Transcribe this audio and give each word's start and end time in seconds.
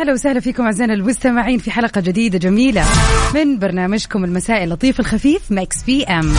ويا 0.00 0.04
هلا 0.04 0.12
وسهلا 0.12 0.40
فيكم 0.40 0.62
أعزائنا 0.62 0.94
المستمعين 0.94 1.58
في 1.58 1.70
حلقة 1.70 2.00
جديدة 2.00 2.38
جميلة 2.38 2.84
من 3.34 3.58
برنامجكم 3.58 4.24
المسائي 4.24 4.64
اللطيف 4.64 5.00
الخفيف 5.00 5.42
Mix 5.50 5.82
PM. 5.82 6.32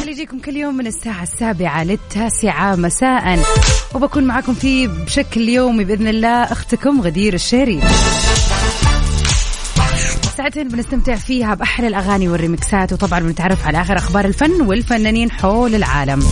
اللي 0.00 0.12
يجيكم 0.12 0.38
كل 0.38 0.56
يوم 0.56 0.76
من 0.76 0.86
الساعة 0.86 1.22
السابعة 1.22 1.84
للتاسعة 1.84 2.76
مساء. 2.76 3.38
وبكون 3.94 4.24
معكم 4.24 4.54
فيه 4.54 4.88
بشكل 4.88 5.48
يومي 5.48 5.84
بإذن 5.84 6.08
الله 6.08 6.42
أختكم 6.42 7.00
غدير 7.00 7.34
الشهري 7.34 7.80
ساعتين 10.36 10.68
بنستمتع 10.68 11.14
فيها 11.14 11.54
بأحلى 11.54 11.86
الأغاني 11.86 12.28
والريمكسات 12.28 12.92
وطبعا 12.92 13.20
بنتعرف 13.20 13.66
على 13.66 13.80
آخر 13.80 13.96
أخبار 13.96 14.24
الفن 14.24 14.60
والفنانين 14.60 15.30
حول 15.30 15.74
العالم. 15.74 16.22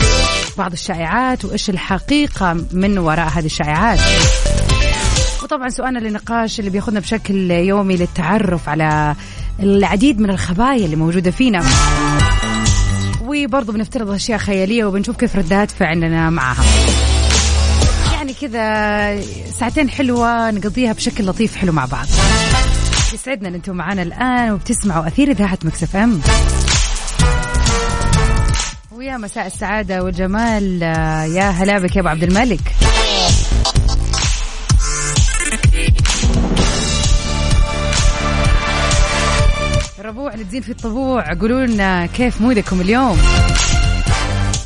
بعض 0.59 0.73
الشائعات 0.73 1.45
وإيش 1.45 1.71
الحقيقة 1.71 2.67
من 2.73 2.99
وراء 2.99 3.29
هذه 3.29 3.47
الشائعات. 3.47 4.01
وطبعا 5.55 5.69
سؤالنا 5.69 5.99
للنقاش 5.99 6.61
اللي 6.61 6.71
بياخذنا 6.71 7.01
بشكل 7.01 7.51
يومي 7.51 7.97
للتعرف 7.97 8.69
على 8.69 9.15
العديد 9.61 10.21
من 10.21 10.31
الخبايا 10.31 10.85
اللي 10.85 10.97
موجودة 10.97 11.31
فينا. 11.31 11.65
وبرضه 13.25 13.73
بنفترض 13.73 14.11
أشياء 14.11 14.39
خيالية 14.39 14.85
وبنشوف 14.85 15.17
كيف 15.17 15.37
ردات 15.37 15.71
فعلنا 15.71 16.31
معها. 16.31 16.65
يعني 18.13 18.33
كذا 18.33 19.21
ساعتين 19.51 19.91
حلوة 19.91 20.51
نقضيها 20.51 20.93
بشكل 20.93 21.27
لطيف 21.27 21.57
حلو 21.57 21.73
مع 21.73 21.85
بعض. 21.85 22.07
يسعدنا 23.15 23.49
إن 23.49 23.55
أنتم 23.55 23.77
معنا 23.77 24.03
الآن 24.03 24.51
وبتسمعوا 24.51 25.07
أثير 25.07 25.31
إذاعة 25.31 25.59
مكسف 25.65 25.97
إم. 25.97 26.21
ويا 28.93 29.17
مساء 29.17 29.47
السعادة 29.47 30.03
والجمال 30.03 30.83
آه، 30.83 31.25
يا 31.25 31.51
هلا 31.51 31.79
بك 31.79 31.97
يا 31.97 32.01
أبو 32.01 32.09
عبد 32.09 32.23
الملك. 32.23 32.94
الربوع 40.35 40.43
اللي 40.43 40.45
تزين 40.45 40.61
في 40.63 40.71
الطبوع. 40.71 41.35
قولوا 41.41 41.67
لنا 41.67 42.07
كيف 42.07 42.41
مودكم 42.41 42.81
اليوم؟ 42.81 43.19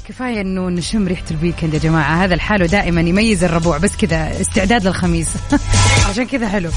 كفاية 0.08 0.40
إنه 0.40 0.68
نشم 0.68 1.08
ريحة 1.08 1.24
الويكند 1.30 1.74
يا 1.74 1.78
جماعة. 1.78 2.24
هذا 2.24 2.34
الحاله 2.34 2.66
دائما 2.66 3.00
يميز 3.00 3.44
الربوع. 3.44 3.78
بس 3.78 3.96
كذا 3.96 4.40
استعداد 4.40 4.86
للخميس. 4.86 5.28
عشان 6.10 6.24
كذا 6.24 6.48
حلو. 6.48 6.70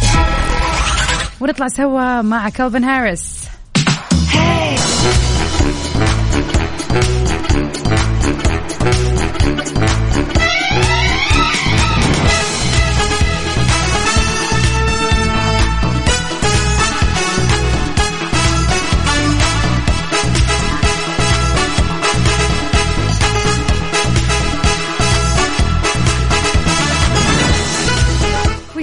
ونطلع 1.40 1.68
سوا 1.68 2.22
مع 2.22 2.50
كالفن 2.50 2.84
هاريس. 2.84 3.42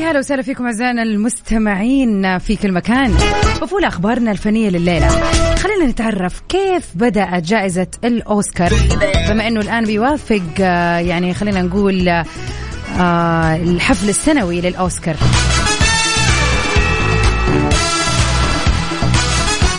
هلا 0.08 0.18
وسهلا 0.18 0.42
فيكم 0.42 0.64
أعزائنا 0.66 1.02
المستمعين 1.02 2.38
في 2.38 2.56
كل 2.56 2.72
مكان. 2.72 3.14
وفي 3.62 3.73
أول 3.73 3.84
أخبارنا 3.84 4.30
الفنية 4.30 4.70
لليلة 4.70 5.08
خلينا 5.54 5.86
نتعرف 5.86 6.42
كيف 6.48 6.84
بدات 6.94 7.42
جائزة 7.42 7.86
الأوسكار. 8.04 8.72
بما 9.28 9.48
إنه 9.48 9.60
الآن 9.60 9.84
بيوافق 9.84 10.42
يعني 11.08 11.34
خلينا 11.34 11.62
نقول 11.62 12.08
آه، 12.08 13.56
الحفل 13.56 14.08
السنوي 14.08 14.60
للأوسكار. 14.60 15.16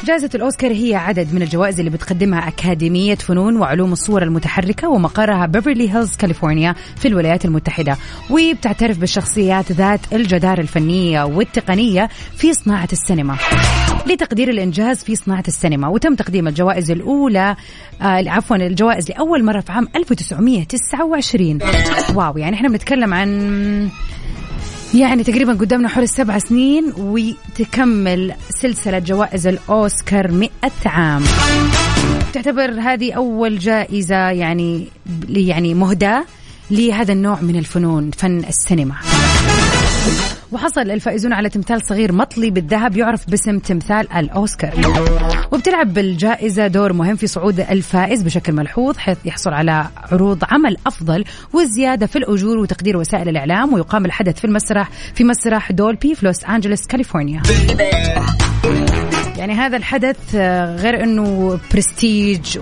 جائزة 0.10 0.30
الأوسكار 0.36 0.72
هي 0.72 0.96
عدد 0.96 1.34
من 1.34 1.42
الجوائز 1.42 1.80
اللي 1.80 1.92
بتقدمها 1.92 2.48
أكاديمية 2.48 3.16
فنون 3.16 3.58
وعلوم 3.58 3.92
الصور 3.92 4.24
المتحركة 4.24 4.90
ومقرها 4.90 5.46
بيفرلي 5.46 5.90
هيلز 5.96 6.16
كاليفورنيا 6.16 6.76
في 6.96 7.08
الولايات 7.08 7.46
المتحدة. 7.46 7.98
وبتعترف 8.30 8.98
بالشخصيات 8.98 9.72
ذات 9.72 10.00
الجدارة 10.14 10.62
الفنية 10.62 11.24
والتقنية 11.24 12.10
في 12.38 12.54
صناعة 12.54 12.88
السينما. 12.92 13.38
لتقدير 14.08 14.50
الإنجاز 14.50 15.04
في 15.04 15.16
صناعة 15.16 15.44
السينما 15.48 15.88
وتم 15.88 16.16
تقديم 16.16 16.48
الجوائز 16.48 16.92
الأولى 16.92 17.56
آه 18.02 18.30
عفوا 18.30 18.56
الجوائز 18.56 19.10
لأول 19.10 19.44
مرة 19.44 19.60
في 19.60 19.72
عام 19.72 19.88
1929 19.96 21.60
واو 22.16 22.38
يعني 22.38 22.56
إحنا 22.56 22.70
بنتكلم 22.70 23.14
عن 23.14 23.90
يعني 24.94 25.24
تقريبا 25.24 25.54
قدامنا 25.54 25.88
حول 25.88 26.04
السبع 26.04 26.38
سنين 26.38 26.94
وتكمل 26.98 28.34
سلسلة 28.50 29.00
جوائز 29.00 29.48
الأوسكار 29.48 30.32
100 30.32 30.50
عام. 30.86 31.24
تعتبر 32.34 32.80
هذه 32.80 33.14
أول 33.14 33.58
جائزة 33.60 34.16
يعني 34.16 34.88
يعني 35.30 35.74
مهداة 35.74 36.26
لهذا 36.72 37.14
النوع 37.14 37.42
من 37.42 37.56
الفنون 37.56 38.12
فن 38.12 38.40
السينما. 38.40 38.96
وحصل 40.52 40.92
الفائزون 40.92 41.34
على 41.34 41.50
تمثال 41.50 41.86
صغير 41.86 42.12
مطلي 42.12 42.50
بالذهب 42.50 42.98
يعرف 42.98 43.30
باسم 43.30 43.60
تمثال 43.60 44.12
الأوسكار. 44.14 44.74
وبتلعب 45.52 45.94
بالجائزة 45.94 46.68
دور 46.68 46.94
مهم 46.94 47.16
في 47.16 47.28
صعود 47.28 47.60
الفائز 47.60 48.24
بشكل 48.24 48.54
ملحوظ 48.54 48.98
حيث 48.98 49.18
يحصل 49.26 49.54
على 49.54 49.88
عروض 50.12 50.44
عمل 50.52 50.78
أفضل 50.88 51.24
وزيادة 51.54 52.06
في 52.06 52.16
الأجور 52.16 52.58
وتقدير 52.58 52.98
وسائل 52.98 53.30
الإعلام 53.30 53.74
ويقام 53.74 54.06
الحدث 54.06 54.40
في 54.40 54.46
المسرح 54.46 54.90
في 55.16 55.24
مسرح 55.24 55.72
دولبي 55.72 56.16
في 56.16 56.26
لوس 56.26 56.44
أنجلوس 56.44 56.88
كاليفورنيا. 56.88 57.42
يعني 59.40 59.54
هذا 59.54 59.78
الحدث 59.78 60.18
آه، 60.36 60.76
غير 60.76 61.04
إنه 61.04 61.60
برستيج. 61.74 62.60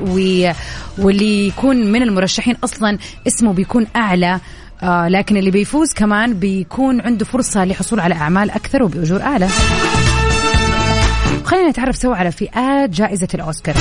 واللي 0.97 1.47
يكون 1.47 1.91
من 1.91 2.01
المرشحين 2.01 2.55
أصلا 2.63 2.97
اسمه 3.27 3.53
بيكون 3.53 3.87
أعلى 3.95 4.39
آه 4.83 5.07
لكن 5.07 5.37
اللي 5.37 5.51
بيفوز 5.51 5.93
كمان 5.93 6.33
بيكون 6.33 7.01
عنده 7.01 7.25
فرصة 7.25 7.65
للحصول 7.65 7.99
على 7.99 8.15
أعمال 8.15 8.51
أكثر 8.51 8.83
وبأجور 8.83 9.21
أعلى 9.21 9.47
خلينا 11.43 11.69
نتعرف 11.69 11.95
سوا 11.95 12.15
على 12.15 12.31
فئات 12.31 12.89
جائزة 12.89 13.27
الأوسكار 13.33 13.75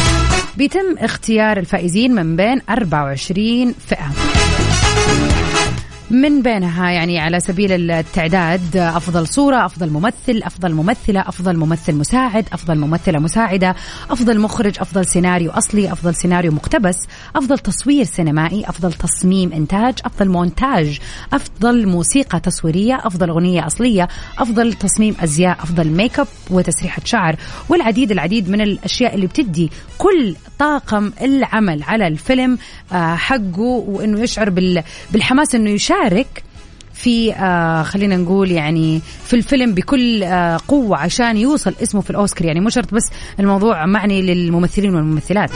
بيتم 0.56 0.96
اختيار 0.98 1.56
الفائزين 1.56 2.14
من 2.14 2.36
بين 2.36 2.60
24 2.70 3.74
فئة 3.88 4.35
من 6.10 6.42
بينها 6.42 6.90
يعني 6.90 7.18
على 7.18 7.40
سبيل 7.40 7.90
التعداد 7.90 8.76
أفضل 8.76 9.26
صورة، 9.26 9.66
أفضل 9.66 9.90
ممثل، 9.90 10.42
أفضل 10.42 10.72
ممثلة، 10.74 11.20
أفضل 11.20 11.56
ممثل 11.56 11.94
مساعد، 11.94 12.44
أفضل 12.52 12.78
ممثلة 12.78 13.18
مساعدة، 13.18 13.74
أفضل 14.10 14.40
مخرج، 14.40 14.74
أفضل 14.80 15.06
سيناريو 15.06 15.50
أصلي، 15.50 15.92
أفضل 15.92 16.14
سيناريو 16.14 16.52
مقتبس، 16.52 16.96
أفضل 17.36 17.58
تصوير 17.58 18.04
سينمائي، 18.04 18.64
أفضل 18.68 18.92
تصميم 18.92 19.52
إنتاج، 19.52 19.94
أفضل 20.04 20.28
مونتاج، 20.28 20.98
أفضل 21.32 21.86
موسيقى 21.88 22.40
تصويرية، 22.40 22.94
أفضل 23.04 23.28
أغنية 23.28 23.66
أصلية، 23.66 24.08
أفضل 24.38 24.72
تصميم 24.72 25.14
أزياء، 25.20 25.56
أفضل 25.62 25.88
ميك 25.88 26.20
أب 26.20 26.26
وتسريحة 26.50 27.02
شعر، 27.04 27.36
والعديد 27.68 28.10
العديد 28.10 28.50
من 28.50 28.60
الأشياء 28.60 29.14
اللي 29.14 29.26
بتدي 29.26 29.70
كل 29.98 30.34
طاقم 30.58 31.12
العمل 31.22 31.82
على 31.82 32.06
الفيلم 32.06 32.58
آه، 32.92 33.14
حقه 33.14 33.60
وإنه 33.88 34.20
يشعر 34.20 34.50
بال- 34.50 34.82
بالحماس 35.12 35.54
إنه 35.54 35.70
يشارك 35.70 35.95
في 36.94 37.32
آه 37.32 37.82
خلينا 37.82 38.16
نقول 38.16 38.50
يعني 38.50 39.00
في 39.24 39.36
الفيلم 39.36 39.74
بكل 39.74 40.22
آه 40.22 40.58
قوة 40.68 40.96
عشان 40.98 41.36
يوصل 41.36 41.74
اسمه 41.82 42.00
في 42.00 42.10
الأوسكار. 42.10 42.46
يعني 42.46 42.60
مو 42.60 42.68
شرط 42.68 42.94
بس 42.94 43.02
الموضوع 43.40 43.86
معني 43.86 44.22
للممثلين 44.22 44.94
والممثلات. 44.94 45.50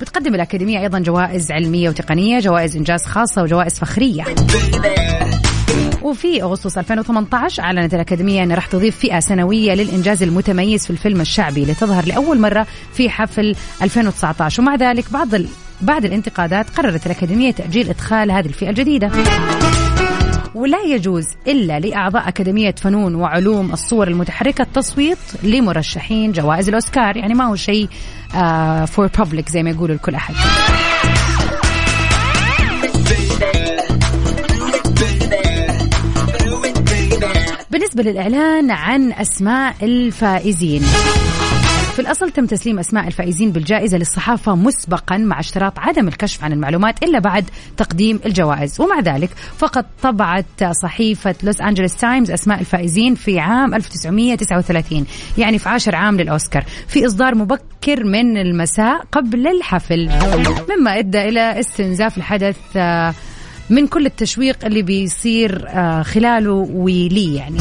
بتقدم 0.00 0.34
الأكاديمية 0.34 0.80
أيضا 0.80 0.98
جوائز 0.98 1.52
علمية 1.52 1.88
وتقنية 1.88 2.40
جوائز 2.40 2.76
إنجاز 2.76 3.02
خاصة 3.04 3.42
وجوائز 3.42 3.78
فخرية. 3.78 4.24
وفي 6.02 6.42
أغسطس 6.42 6.78
2018 6.78 7.62
أعلنت 7.62 7.94
الأكاديمية 7.94 8.42
أنها 8.42 8.56
راح 8.56 8.66
تضيف 8.66 8.98
فئة 8.98 9.20
سنوية 9.20 9.74
للإنجاز 9.74 10.22
المتميز 10.22 10.84
في 10.84 10.90
الفيلم 10.90 11.20
الشعبي 11.20 11.64
لتظهر 11.64 12.06
لأول 12.06 12.40
مرة 12.40 12.66
في 12.94 13.10
حفل 13.10 13.54
2019 13.82 14.62
ومع 14.62 14.74
ذلك 14.74 15.12
بعض. 15.12 15.34
بعد 15.84 16.04
الانتقادات 16.04 16.70
قررت 16.70 17.06
الأكاديمية 17.06 17.50
تأجيل 17.50 17.88
إدخال 17.88 18.30
هذه 18.30 18.46
الفئة 18.46 18.70
الجديدة. 18.70 19.10
ولا 20.54 20.82
يجوز 20.82 21.26
إلا 21.46 21.80
لأعضاء 21.80 22.28
أكاديمية 22.28 22.74
فنون 22.74 23.14
وعلوم 23.14 23.72
الصور 23.72 24.08
المتحركة 24.08 24.62
التصويت 24.62 25.18
لمرشحين 25.42 26.32
جوائز 26.32 26.68
الأوسكار. 26.68 27.16
يعني 27.16 27.34
ما 27.34 27.44
هو 27.44 27.56
شيء 27.56 27.88
for 28.86 29.08
uh, 29.08 29.18
public 29.18 29.48
زي 29.48 29.62
ما 29.62 29.70
يقولوا 29.70 29.96
لكل 29.96 30.14
أحد. 30.14 30.34
بالنسبة 37.70 38.02
للإعلان 38.02 38.70
عن 38.70 39.12
أسماء 39.12 39.74
الفائزين. 39.82 40.82
في 41.94 42.00
الأصل 42.00 42.30
تم 42.30 42.46
تسليم 42.46 42.78
أسماء 42.78 43.06
الفائزين 43.06 43.52
بالجائزة 43.52 43.98
للصحافة 43.98 44.54
مسبقا 44.54 45.16
مع 45.16 45.40
اشتراط 45.40 45.78
عدم 45.78 46.08
الكشف 46.08 46.44
عن 46.44 46.52
المعلومات 46.52 47.02
إلا 47.02 47.18
بعد 47.18 47.44
تقديم 47.76 48.20
الجوائز. 48.26 48.80
ومع 48.80 49.00
ذلك 49.00 49.30
فقط 49.58 49.86
طبعت 50.02 50.64
صحيفة 50.82 51.34
لوس 51.42 51.60
أنجلوس 51.60 51.96
تايمز 51.96 52.30
أسماء 52.30 52.60
الفائزين 52.60 53.14
في 53.14 53.40
عام 53.40 53.74
1939 53.74 55.06
يعني 55.38 55.58
في 55.58 55.68
عاشر 55.68 55.94
عام 55.94 56.20
للأوسكار 56.20 56.64
في 56.88 57.06
إصدار 57.06 57.34
مبكر 57.34 58.04
من 58.04 58.36
المساء 58.36 59.04
قبل 59.12 59.46
الحفل. 59.46 60.10
مما 60.70 60.98
أدى 60.98 61.28
إلى 61.28 61.60
استنزاف 61.60 62.18
الحدث 62.18 62.56
من 63.70 63.86
كل 63.86 64.06
التشويق 64.06 64.64
اللي 64.64 64.82
بيصير 64.82 65.68
خلاله 66.02 66.52
وليه 66.72 67.36
يعني. 67.36 67.58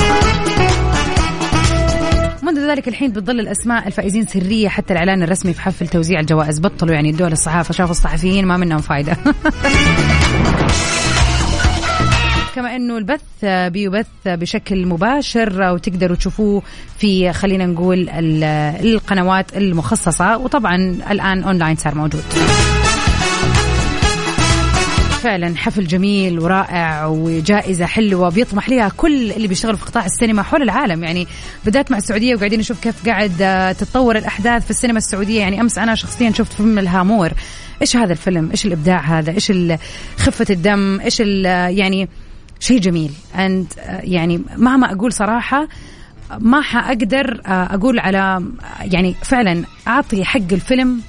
ذلك 2.69 2.87
الحين 2.87 3.11
بتظل 3.11 3.39
الأسماء 3.39 3.87
الفائزين 3.87 4.25
سرية 4.25 4.67
حتى 4.67 4.93
الإعلان 4.93 5.23
الرسمي 5.23 5.53
في 5.53 5.61
حفل 5.61 5.87
توزيع 5.87 6.19
الجوائز. 6.19 6.59
بطلوا 6.59 6.93
يعني 6.95 7.09
يدوها 7.09 7.29
للصحافه 7.29 7.73
شافوا 7.73 7.91
الصحفيين 7.91 8.45
ما 8.45 8.57
منهم 8.57 8.81
فايدة. 8.81 9.17
كما 12.55 12.75
إنه 12.75 12.97
البث 12.97 13.21
بيبث 13.45 14.07
بشكل 14.25 14.85
مباشر 14.87 15.73
وتقدروا 15.73 16.15
تشوفوه 16.15 16.61
في 16.97 17.33
خلينا 17.33 17.65
نقول 17.65 18.09
القنوات 18.09 19.57
المخصصة. 19.57 20.37
وطبعا 20.37 20.75
الآن 21.11 21.43
اونلاين 21.43 21.75
صار 21.75 21.95
موجود. 21.95 22.23
فعلا 25.23 25.57
حفل 25.57 25.87
جميل 25.87 26.39
ورائع 26.39 27.05
وجائزة 27.05 27.85
حلوة 27.85 28.29
بيطمح 28.29 28.69
لها 28.69 28.89
كل 28.97 29.31
اللي 29.31 29.47
بيشتغلوا 29.47 29.77
في 29.77 29.85
قطاع 29.85 30.05
السينما 30.05 30.43
حول 30.43 30.61
العالم. 30.61 31.03
يعني 31.03 31.27
بدأت 31.65 31.91
مع 31.91 31.97
السعودية 31.97 32.35
وقاعدين 32.35 32.59
نشوف 32.59 32.79
كيف 32.79 33.05
قاعد 33.05 33.75
تتطور 33.79 34.17
الأحداث 34.17 34.63
في 34.63 34.69
السينما 34.69 34.97
السعودية. 34.97 35.39
يعني 35.39 35.61
أمس 35.61 35.77
أنا 35.77 35.95
شخصيا 35.95 36.31
شفت 36.31 36.53
فيلم 36.53 36.79
الهامور. 36.79 37.31
إيش 37.81 37.97
هذا 37.97 38.11
الفيلم؟ 38.11 38.51
إيش 38.51 38.65
الإبداع 38.65 38.99
هذا؟ 38.99 39.31
إيش 39.31 39.53
خفة 40.17 40.45
الدم؟ 40.49 40.99
إيش 40.99 41.19
يعني 41.19 42.09
شيء 42.59 42.79
جميل. 42.79 43.11
أند 43.35 43.67
يعني 44.03 44.41
مهما 44.57 44.91
أقول 44.91 45.13
صراحة 45.13 45.67
ما 46.39 46.61
حأقدر 46.61 47.41
أقول 47.45 47.99
على 47.99 48.43
يعني 48.81 49.15
فعلا 49.23 49.63
أعطي 49.87 50.25
حق 50.25 50.51
الفيلم 50.51 51.01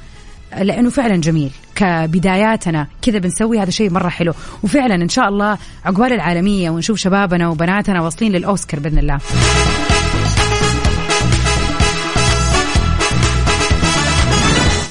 لأنه 0.63 0.91
فعلا 0.91 1.17
جميل. 1.17 1.51
كبداياتنا 1.75 2.87
كذا 3.03 3.19
بنسوي 3.19 3.59
هذا 3.59 3.71
شيء 3.71 3.91
مرة 3.91 4.09
حلو. 4.09 4.35
وفعلا 4.63 4.95
إن 4.95 5.09
شاء 5.09 5.29
الله 5.29 5.59
عقبال 5.85 6.13
العالمية 6.13 6.71
ونشوف 6.71 6.99
شبابنا 6.99 7.49
وبناتنا 7.49 8.01
واصلين 8.01 8.33
للأوسكار 8.33 8.81
بإذن 8.81 8.99
الله. 8.99 9.19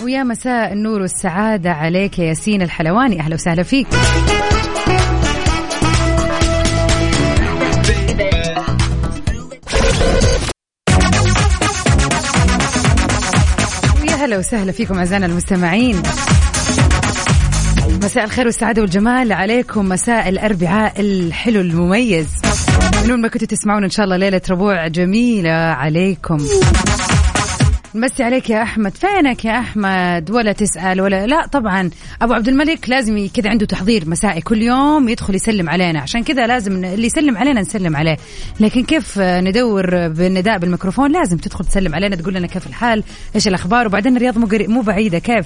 ويا 0.04 0.24
مساء 0.24 0.74
النور 0.74 1.02
والسعادة 1.02 1.72
عليك 1.72 2.20
يا 2.20 2.24
ياسين 2.24 2.62
الحلواني. 2.62 3.20
أهلا 3.20 3.36
وسهلا 3.36 3.64
فيك. 3.64 3.88
هلا 14.34 14.40
وسهلا 14.40 14.72
فيكم 14.72 14.98
أعزائنا 14.98 15.26
المستمعين. 15.26 16.02
مساء 18.04 18.24
الخير 18.24 18.46
والسعادة 18.46 18.82
والجمال. 18.82 19.34
عليكم 19.34 19.90
مساء 19.90 20.30
الأربعاء 20.30 21.02
الحلو 21.02 21.62
المميز. 21.62 22.28
من 23.08 23.22
ما 23.22 23.28
كنتوا 23.28 23.48
تسمعون 23.48 23.84
إن 23.84 23.90
شاء 23.90 24.06
الله 24.06 24.18
ليلة 24.18 24.42
ربوع 24.50 24.88
جميلة 24.88 25.52
عليكم. 25.52 26.38
نمسي 27.96 28.24
عليك 28.24 28.50
يا 28.50 28.64
أحمد. 28.64 28.98
فينك 28.98 29.46
يا 29.46 29.60
أحمد؟ 29.60 30.32
ولا 30.32 30.52
تسأل 30.52 31.02
ولا 31.02 31.28
لا 31.28 31.48
طبعا 31.48 31.90
أبو 32.22 32.34
عبد 32.34 32.48
الملك 32.48 32.90
لازم 32.90 33.30
كذا 33.34 33.50
عنده 33.50 33.66
تحضير 33.66 34.10
مسائي 34.10 34.42
كل 34.42 34.62
يوم 34.62 35.10
يدخل 35.10 35.36
يسلم 35.36 35.70
علينا. 35.70 36.00
عشان 36.00 36.24
كذا 36.24 36.48
لازم 36.48 36.86
اللي 36.86 37.06
يسلم 37.06 37.38
علينا 37.38 37.62
نسلم 37.62 37.96
عليه. 37.96 38.18
لكن 38.60 38.84
كيف 38.84 39.20
ندور 39.20 40.08
بالنداء 40.08 40.58
بالميكروفون؟ 40.58 41.12
لازم 41.12 41.38
تدخل 41.38 41.66
تسلم 41.66 41.96
علينا 41.96 42.16
تقول 42.16 42.34
لنا 42.34 42.48
كيف 42.48 42.68
الحال 42.68 43.04
إيش 43.36 43.48
الأخبار؟ 43.48 43.88
وبعدين 43.88 44.18
الرياض 44.18 44.38
مو 44.38 44.48
مو 44.52 44.82
بعيدة. 44.82 45.20
كيف؟ 45.20 45.46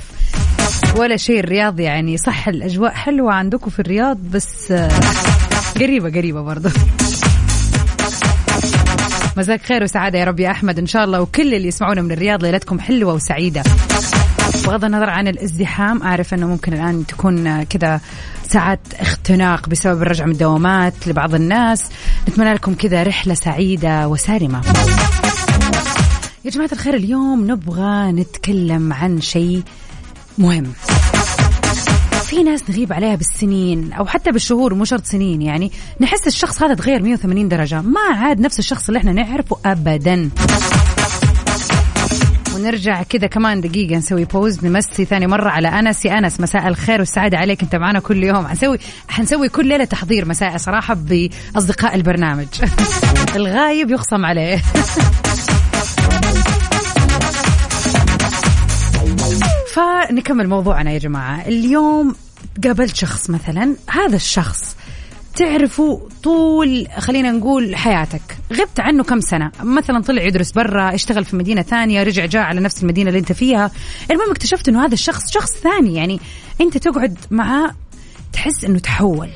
ولا 0.98 1.18
شيء 1.18 1.40
الرياض 1.40 1.80
يعني 1.80 2.18
صح 2.18 2.48
الأجواء 2.48 2.92
حلوة 2.92 3.34
عندكم 3.34 3.70
في 3.70 3.80
الرياض 3.80 4.18
بس 4.18 4.74
قريبه 5.80 6.10
قريبة 6.10 6.42
برضه. 6.42 6.72
مساك 9.38 9.62
خير 9.62 9.84
وسعادة 9.84 10.20
يا 10.20 10.26
رب 10.26 10.40
يا 10.40 10.52
أحمد. 10.52 10.80
إن 10.80 10.86
شاء 10.86 11.04
الله 11.04 11.22
وكل 11.22 11.54
اللي 11.54 11.68
يسمعونا 11.68 12.02
من 12.02 12.12
الرياض 12.12 12.46
ليلتكم 12.46 12.80
حلوة 12.80 13.14
وسعيدة. 13.14 13.64
بغض 14.66 14.86
النظر 14.86 15.10
عن 15.10 15.28
الازدحام 15.28 16.04
أعرف 16.04 16.34
أنه 16.34 16.48
ممكن 16.48 16.74
الآن 16.74 17.06
تكون 17.06 17.64
كذا 17.64 18.02
ساعات 18.48 18.80
اختناق 19.00 19.70
بسبب 19.70 20.02
الرجعة 20.02 20.26
من 20.26 20.32
الدوامات 20.32 21.08
لبعض 21.08 21.36
الناس. 21.36 21.84
نتمنى 22.30 22.54
لكم 22.54 22.74
كذا 22.74 23.04
رحلة 23.04 23.34
سعيدة 23.34 24.08
وسالمة. 24.08 24.62
يا 26.46 26.50
جماعة 26.50 26.70
الخير 26.72 26.94
اليوم 26.94 27.52
نبغى 27.52 28.12
نتكلم 28.12 28.94
عن 28.94 29.22
شيء 29.22 29.62
مهم. 30.38 30.74
في 32.28 32.44
ناس 32.44 32.70
نغيب 32.70 32.94
عليها 32.94 33.16
بالسنين 33.16 33.94
أو 33.94 34.06
حتى 34.06 34.32
بالشهور 34.32 34.74
مو 34.74 34.86
شرط 34.86 35.06
سنين 35.06 35.42
يعني. 35.42 35.72
نحس 36.00 36.28
الشخص 36.28 36.64
هذا 36.64 36.74
تغير 36.74 37.04
180 37.04 37.48
درجة. 37.48 37.82
ما 37.82 38.02
عاد 38.16 38.40
نفس 38.40 38.60
الشخص 38.60 38.88
اللي 38.88 39.00
إحنا 39.00 39.12
نعرفه 39.12 39.58
ابدا. 39.66 40.30
ونرجع 42.56 43.04
كذا 43.04 43.28
كمان 43.28 43.62
دقيقة 43.62 43.96
نسوي 43.96 44.26
بوز 44.26 44.66
نمسي 44.66 45.06
ثاني 45.06 45.28
مرة 45.28 45.50
على 45.50 45.68
أنس. 45.68 46.06
يا 46.06 46.18
أنس 46.18 46.42
مساء 46.42 46.68
الخير 46.68 47.00
والسعادة 47.00 47.38
عليك 47.38 47.62
أنت 47.64 47.76
معنا 47.76 48.00
كل 48.00 48.24
يوم. 48.24 48.48
حنسوي 48.48 48.78
حنسوي 49.08 49.50
كل 49.50 49.68
ليلة 49.68 49.86
تحضير 49.86 50.28
مساء 50.28 50.58
صراحة 50.58 50.94
بأصدقاء 50.94 51.96
البرنامج. 51.96 52.48
الغايب 53.36 53.92
يخصم 53.92 54.26
عليه. 54.26 54.62
فنكمل 59.78 60.48
موضوعنا 60.50 60.92
يا 60.92 60.98
جماعة. 60.98 61.42
اليوم 61.42 62.16
قابلت 62.64 62.96
شخص 62.96 63.30
مثلا 63.30 63.76
هذا 63.90 64.16
الشخص 64.16 64.76
تعرفه 65.36 66.08
طول 66.24 66.88
خلينا 66.98 67.32
نقول 67.32 67.76
حياتك. 67.76 68.38
غبت 68.54 68.80
عنه 68.80 69.04
كم 69.04 69.20
سنة؟ 69.20 69.52
مثلا 69.64 70.02
طلع 70.02 70.24
يدرس 70.24 70.52
برا 70.52 70.96
اشتغل 70.96 71.26
في 71.26 71.36
مدينة 71.36 71.62
ثانية 71.62 72.04
رجع 72.04 72.26
جاء 72.26 72.42
على 72.42 72.60
نفس 72.60 72.84
المدينة 72.84 73.10
اللي 73.10 73.20
انت 73.20 73.32
فيها. 73.32 73.72
المهم 74.12 74.32
اكتشفت 74.32 74.70
إنه 74.70 74.86
هذا 74.86 74.94
الشخص 74.94 75.32
شخص 75.32 75.52
ثاني 75.58 75.96
يعني 75.96 76.20
انت 76.62 76.78
تقعد 76.78 77.18
معاه 77.32 77.72
تحس 78.34 78.64
إنه 78.64 78.80
تحول. 78.80 79.30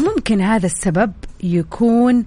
ممكن 0.00 0.40
هذا 0.40 0.66
السبب 0.66 1.12
يكون 1.42 2.24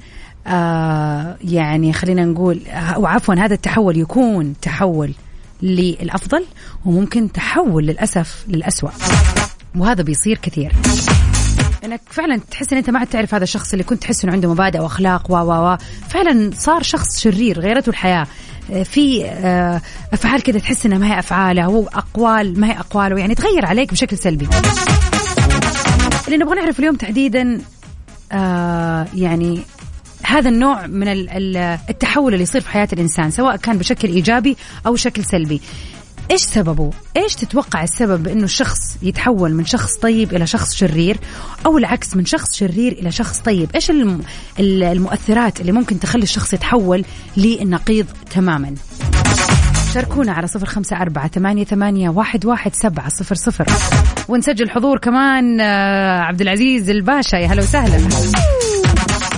آه 0.47 1.37
يعني 1.43 1.93
خلينا 1.93 2.25
نقول 2.25 2.67
أو 2.67 3.05
عفوا 3.05 3.35
هذا 3.35 3.53
التحول 3.53 3.97
يكون 3.97 4.53
تحول 4.61 5.13
للأفضل 5.61 6.45
وممكن 6.85 7.31
تحول 7.31 7.85
للأسف 7.85 8.45
للأسوأ. 8.47 8.89
وهذا 9.77 10.03
بيصير 10.03 10.37
كثير. 10.37 10.71
إنك 11.85 12.01
فعلا 12.09 12.39
تحس 12.51 12.73
إن 12.73 12.77
أنت 12.77 12.89
ما 12.89 12.99
عاد 12.99 13.07
تعرف 13.07 13.33
هذا 13.33 13.43
الشخص 13.43 13.71
اللي 13.71 13.83
كنت 13.83 14.01
تحس 14.01 14.23
إنه 14.23 14.33
عنده 14.33 14.49
مبادئ 14.49 14.79
وأخلاق 14.79 15.31
و 15.31 15.35
و 15.35 15.77
فعلا 16.09 16.51
صار 16.53 16.83
شخص 16.83 17.19
شرير 17.19 17.59
غيرته 17.59 17.89
الحياة. 17.89 18.27
في 18.83 19.25
أفعال 20.13 20.43
كذا 20.43 20.59
تحس 20.59 20.85
إنها 20.85 20.97
ما 20.97 21.07
هي 21.07 21.19
افعاله 21.19 21.65
هو 21.65 21.87
أقوال 21.87 22.59
ما 22.59 22.67
هي 22.67 22.79
أقواله 22.79 23.19
يعني 23.19 23.35
تغير 23.35 23.65
عليك 23.65 23.91
بشكل 23.91 24.17
سلبي. 24.17 24.47
اللي 26.27 26.37
نبغى 26.37 26.55
نعرف 26.55 26.79
اليوم 26.79 26.95
تحديدا 26.95 27.61
آه 28.31 29.07
يعني 29.15 29.61
هذا 30.23 30.49
النوع 30.49 30.87
من 30.87 31.07
التحول 31.89 32.33
اللي 32.33 32.43
يصير 32.43 32.61
في 32.61 32.69
حياة 32.69 32.87
الإنسان 32.93 33.31
سواء 33.31 33.55
كان 33.55 33.77
بشكل 33.77 34.07
إيجابي 34.07 34.57
أو 34.87 34.95
شكل 34.95 35.25
سلبي. 35.25 35.61
إيش 36.31 36.41
سببه؟ 36.41 36.91
إيش 37.17 37.35
تتوقع 37.35 37.83
السبب 37.83 38.27
إنه 38.27 38.43
الشخص 38.43 38.97
يتحول 39.01 39.53
من 39.53 39.65
شخص 39.65 39.97
طيب 39.97 40.33
إلى 40.33 40.47
شخص 40.47 40.73
شرير 40.75 41.17
أو 41.65 41.77
العكس 41.77 42.15
من 42.15 42.25
شخص 42.25 42.55
شرير 42.55 42.91
إلى 42.91 43.11
شخص 43.11 43.39
طيب؟ 43.39 43.69
إيش 43.75 43.89
الم... 43.89 44.21
المؤثرات 44.59 45.61
اللي 45.61 45.71
ممكن 45.71 45.99
تخلي 45.99 46.23
الشخص 46.23 46.53
يتحول 46.53 47.05
للنقيض 47.37 48.05
تماما؟ 48.31 48.75
شاركونا 49.93 50.31
على 50.31 50.47
صفر 50.47 50.65
خمسة 50.65 51.01
أربعة 51.01 51.27
ثمانية, 51.27 51.63
ثمانية 51.63 52.09
واحد, 52.09 52.45
واحد 52.45 52.75
سبعة 52.75 53.09
صفر 53.09 53.35
صفر 53.35 53.65
ونسجل 54.29 54.69
حضور 54.69 54.97
كمان 54.97 55.61
آه، 55.61 56.19
عبد 56.19 56.41
العزيز 56.41 56.89
الباشا 56.89 57.35
يا 57.35 57.47
هلا 57.47 57.61
وسهلا 57.61 57.97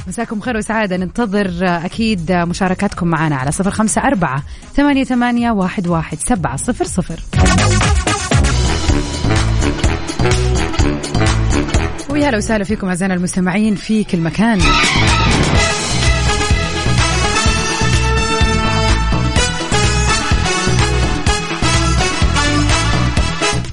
مساكم 0.08 0.40
خير 0.40 0.58
وسعادة. 0.58 0.98
ننتظر 0.98 1.52
أكيد 1.62 2.32
مشاركاتكم 2.32 3.08
معنا 3.08 3.36
على 3.36 3.52
صفر 3.52 3.72
خمسة 3.72 4.02
أربعة 4.02 4.44
ثمانية, 4.76 5.04
ثمانية 5.04 5.52
واحد, 5.52 5.88
واحد 5.88 6.18
سبعة 6.18 6.56
صفر 6.58 6.86
صفر. 6.86 7.20
ويا 12.10 12.30
هلا 12.30 12.38
وسهلا 12.38 12.64
فيكم 12.64 12.88
أعزائنا 12.88 13.14
المستمعين 13.14 13.76
في 13.76 14.04
كل 14.04 14.20
مكان. 14.20 14.60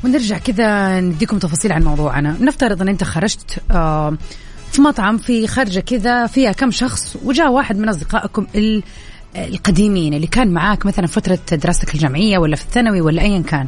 ونرجع 0.05 0.39
كذا 0.39 1.01
نديكم 1.01 1.39
تفاصيل 1.39 1.73
عن 1.73 1.83
موضوعنا. 1.83 2.37
نفترض 2.41 2.83
أن 2.83 2.89
أنت 2.89 3.05
خرجت 3.05 3.59
آه، 3.71 4.17
في 4.73 4.83
مطعم 4.83 5.19
في 5.19 5.47
خرجة 5.47 5.81
كذا 5.81 6.27
فيها 6.27 6.53
كم 6.53 6.71
شخص 6.71 7.17
وجاء 7.25 7.53
واحد 7.53 7.79
من 7.79 7.89
أصدقائكم 7.89 8.47
القديمين 9.37 10.15
اللي 10.15 10.27
كان 10.27 10.49
معاك 10.49 10.87
مثلا 10.87 11.07
فترة 11.07 11.39
دراستك 11.53 11.95
الجامعية 11.95 12.39
ولا 12.39 12.57
في 12.57 12.63
الثانوي 12.63 13.01
ولا 13.01 13.23
ايا 13.23 13.43
كان. 13.43 13.67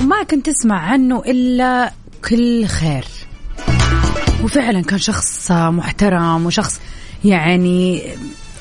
وما 0.00 0.22
كنت 0.30 0.46
تسمع 0.46 0.78
عنه 0.78 1.22
إلا 1.26 1.92
كل 2.28 2.66
خير. 2.66 3.04
وفعلا 4.44 4.82
كان 4.82 4.98
شخص 4.98 5.50
محترم 5.50 6.46
وشخص 6.46 6.80
يعني 7.24 8.02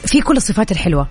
في 0.05 0.21
كل 0.21 0.37
الصفات 0.37 0.71
الحلوة. 0.71 1.07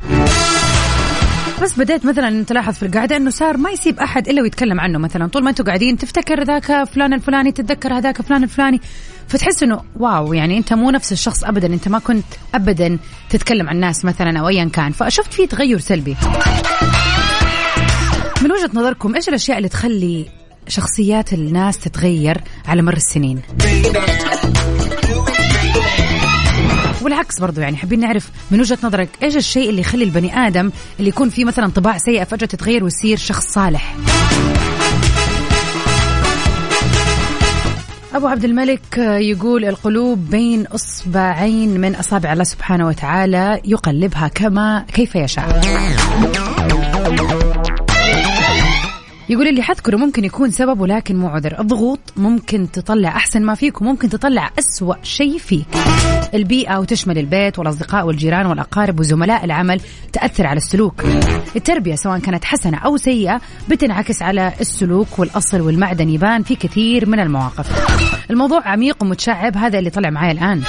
بس 1.63 1.79
بديت 1.79 2.07
مثلا 2.07 2.45
تلاحظ 2.45 2.75
في 2.75 2.87
القعده 2.87 3.17
إنه 3.17 3.31
صار 3.31 3.57
ما 3.57 3.71
يسيب 3.71 3.99
أحد 3.99 4.29
إلا 4.29 4.43
ويتكلم 4.43 4.81
عنه 4.81 4.99
مثلا. 4.99 5.27
طول 5.27 5.45
ما 5.45 5.51
أنتم 5.51 5.65
قاعدين 5.65 5.99
تفتكر 5.99 6.43
ذاك 6.43 6.85
فلان 6.85 7.13
الفلاني 7.13 7.53
تتذكر 7.53 7.93
هذاك 7.99 8.23
فلان 8.23 8.45
الفلاني 8.45 8.81
فتحس 9.29 9.63
إنه 9.63 9.83
واو 9.97 10.33
يعني 10.33 10.59
أنت 10.59 10.73
مو 10.73 10.91
نفس 10.91 11.13
الشخص 11.13 11.45
ابدا. 11.45 11.67
أنت 11.67 11.89
ما 11.89 11.99
كنت 11.99 12.25
ابدا 12.55 12.99
تتكلم 13.31 13.69
عن 13.69 13.77
الناس 13.77 14.05
مثلا 14.05 14.39
أو 14.41 14.49
ايا 14.49 14.65
كان. 14.65 14.93
فشفت 14.93 15.33
فيه 15.33 15.47
تغير 15.47 15.79
سلبي. 15.79 16.17
من 18.43 18.53
وجهة 18.53 18.71
نظركم 18.75 19.15
إيش 19.15 19.29
الأشياء 19.29 19.59
اللي 19.59 19.69
تخلي 19.69 20.27
شخصيات 20.69 21.33
الناس 21.33 21.79
تتغير 21.79 22.41
على 22.67 22.83
مر 22.83 22.97
السنين؟ 22.97 23.43
والعكس 27.09 27.41
برضو 27.41 27.61
يعني 27.61 27.77
حابين 27.77 28.01
نعرف 28.01 28.31
من 28.51 28.61
وجهة 28.61 28.79
نظرك 28.83 29.09
إيش 29.23 29.37
الشيء 29.37 29.71
اللي 29.71 29.81
يخلي 29.81 30.05
البني 30.05 30.47
آدم 30.47 30.71
اللي 30.99 31.09
يكون 31.09 31.29
فيه 31.29 31.45
مثلا 31.45 31.71
طباع 31.71 31.99
سيئة 31.99 32.25
فجأة 32.25 32.47
تتغير 32.47 32.85
ويصير 32.85 33.17
شخص 33.17 33.47
صالح؟ 33.47 33.97
أبو 38.15 38.27
عبد 38.27 38.45
الملك 38.45 38.99
يقول 38.99 39.65
القلوب 39.65 40.31
بين 40.31 40.67
إصبعين 40.67 41.81
من 41.81 41.95
أصابع 41.95 42.33
الله 42.33 42.45
سبحانه 42.45 42.87
وتعالى 42.87 43.61
يقلبها 43.65 44.29
كما 44.29 44.85
كيف 44.93 45.15
يشاء. 45.15 45.61
يقول 49.31 49.49
اللي 49.49 49.63
حذكره 49.63 49.97
ممكن 49.97 50.25
يكون 50.25 50.51
سبب 50.51 50.81
ولكن 50.81 51.17
مو 51.17 51.29
عذر. 51.29 51.61
الضغوط 51.61 52.01
ممكن 52.17 52.71
تطلع 52.71 53.09
أحسن 53.09 53.43
ما 53.43 53.55
فيك 53.55 53.81
وممكن 53.81 54.09
تطلع 54.09 54.51
أسوأ 54.59 54.95
شيء 55.03 55.39
فيك. 55.39 55.67
البيئة 56.35 56.79
وتشمل 56.79 57.19
البيت 57.19 57.59
والأصدقاء 57.59 58.07
والجيران 58.07 58.47
والأقارب 58.47 59.01
وزملاء 59.01 59.45
العمل 59.45 59.81
تأثر 60.13 60.47
على 60.47 60.57
السلوك. 60.57 61.05
التربية 61.57 61.95
سواء 61.95 62.19
كانت 62.19 62.45
حسنة 62.45 62.79
أو 62.79 62.97
سيئة 62.97 63.41
بتنعكس 63.69 64.23
على 64.23 64.53
السلوك 64.61 65.19
والأصل 65.19 65.61
والمعدن. 65.61 66.09
يبان 66.09 66.43
في 66.43 66.55
كثير 66.55 67.09
من 67.09 67.21
المواقف. 67.21 67.91
الموضوع 68.31 68.69
عميق 68.69 69.03
ومتشعب 69.03 69.57
هذا 69.57 69.79
اللي 69.79 69.91
طلع 69.91 70.11
معي 70.11 70.33
الآن. 70.33 70.63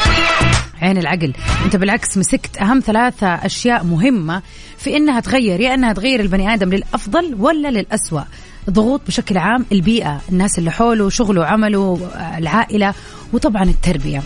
عين 0.82 0.98
العقل. 0.98 1.34
أنت 1.66 1.76
بالعكس 1.76 2.18
مسكت 2.18 2.58
أهم 2.58 2.80
ثلاثة 2.80 3.28
أشياء 3.28 3.84
مهمة 3.84 4.42
في 4.78 4.98
إنها 4.98 5.20
تغير 5.20 5.60
يا 5.60 5.74
إنها 5.74 5.94
تغير 5.94 6.20
البني 6.20 6.54
آدم 6.54 6.70
للأفضل 6.70 7.36
ولا 7.40 7.68
للأسوأ. 7.68 8.22
ضغوط 8.70 9.02
بشكل 9.08 9.38
عام 9.38 9.66
البيئة 9.72 10.22
الناس 10.30 10.60
اللي 10.60 10.72
حوله 10.72 11.10
شغله 11.10 11.46
عمله 11.46 12.00
العائلة 12.38 12.94
وطبعا 13.34 13.64
التربية. 13.64 14.24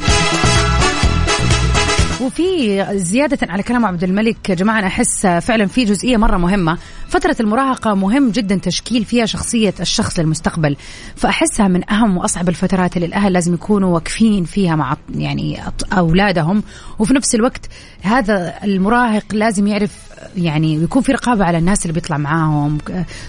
وفي 2.24 2.86
زيادة 2.94 3.38
على 3.50 3.64
كلام 3.64 3.86
عبد 3.86 4.04
الملك 4.04 4.52
جماعة 4.52 4.80
أنا 4.80 4.88
أحس 4.88 5.28
فعلا 5.28 5.66
في 5.66 5.86
جزئية 5.86 6.18
مرة 6.18 6.38
مهمة. 6.38 6.78
فترة 7.08 7.36
المراهقة 7.40 7.94
مهم 7.94 8.32
جدا 8.32 8.56
تشكيل 8.56 9.06
فيها 9.06 9.26
شخصية 9.26 9.74
الشخص 9.80 10.20
للمستقبل. 10.20 10.76
فأحسها 11.16 11.68
من 11.68 11.92
أهم 11.92 12.18
وأصعب 12.18 12.50
الفترات 12.50 12.96
اللي 12.96 13.06
الأهل 13.06 13.34
لازم 13.34 13.54
يكونوا 13.54 13.94
واقفين 13.94 14.44
فيها 14.44 14.76
مع 14.76 14.98
يعني 15.16 15.60
أولادهم. 15.98 16.64
وفي 17.00 17.14
نفس 17.14 17.36
الوقت 17.36 17.70
هذا 18.02 18.54
المراهق 18.64 19.24
لازم 19.34 19.68
يعرف 19.68 20.14
يعني 20.38 20.76
يكون 20.76 21.02
في 21.02 21.12
رقابة 21.12 21.46
على 21.46 21.58
الناس 21.58 21.82
اللي 21.82 21.94
بيطلع 21.94 22.18
معاهم 22.18 22.78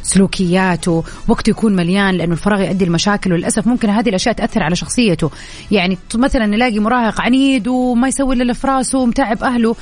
سلوكياته 0.02 1.04
وقته 1.28 1.50
يكون 1.50 1.76
مليان 1.76 2.14
لأنه 2.14 2.32
الفراغ 2.32 2.60
يؤدي 2.60 2.84
المشاكل 2.84 3.32
وللأسف 3.32 3.66
ممكن 3.66 3.90
هذه 3.90 4.08
الأشياء 4.08 4.34
تأثر 4.34 4.62
على 4.62 4.76
شخصيته. 4.76 5.30
يعني 5.70 5.98
مثلا 6.14 6.46
نلاقي 6.46 6.78
مراهق 6.78 7.20
عنيد 7.20 7.68
وما 7.68 8.08
يسوي 8.08 8.34
إلا 8.34 8.42
راسه 8.84 8.98
ومتعب 8.98 9.42
أهله 9.42 9.76